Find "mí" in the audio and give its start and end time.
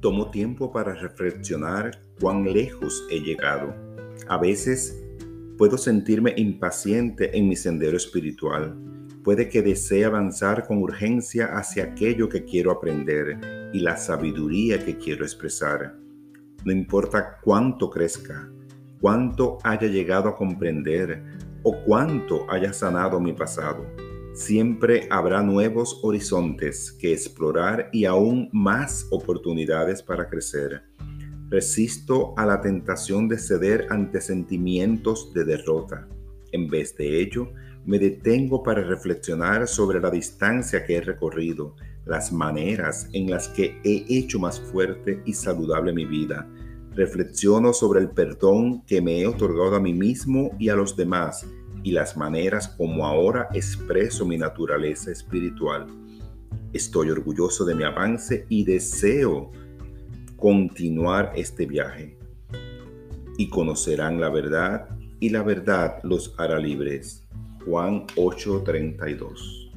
49.80-49.92